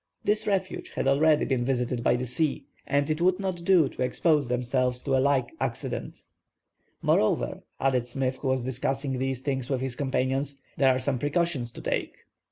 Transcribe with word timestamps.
This 0.23 0.47
refuge 0.47 0.93
had 0.93 1.07
already 1.07 1.45
been 1.45 1.63
visited 1.63 2.01
by 2.03 2.15
the 2.15 2.25
sea, 2.25 2.65
and 2.87 3.07
it 3.07 3.21
would 3.21 3.39
not 3.39 3.63
do 3.63 3.87
to 3.87 4.01
expose 4.01 4.47
themselves 4.47 4.99
to 5.01 5.15
a 5.15 5.21
like 5.21 5.51
accident. 5.59 6.23
"Moreover," 7.03 7.61
added 7.79 8.07
Smith, 8.07 8.37
who 8.37 8.47
was 8.47 8.63
discussing 8.63 9.19
these 9.19 9.43
things 9.43 9.69
with 9.69 9.81
his 9.81 9.95
companions, 9.95 10.59
"there 10.75 10.89
are 10.89 10.97
some 10.97 11.19
precautions 11.19 11.71
to 11.73 11.81
take." 11.81 12.15